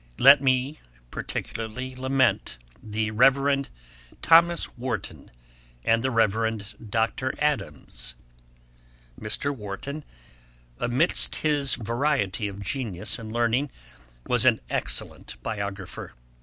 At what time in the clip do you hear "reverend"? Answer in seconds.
3.11-3.69, 6.09-6.73